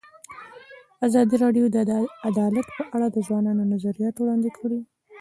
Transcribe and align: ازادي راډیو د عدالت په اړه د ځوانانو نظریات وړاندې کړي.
ازادي 1.07 1.35
راډیو 1.43 1.65
د 1.73 1.77
عدالت 2.29 2.67
په 2.77 2.83
اړه 2.95 3.07
د 3.11 3.17
ځوانانو 3.27 3.63
نظریات 3.73 4.15
وړاندې 4.17 4.49
کړي. 4.57 4.79